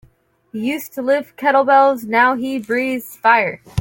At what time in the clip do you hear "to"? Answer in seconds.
0.93-1.03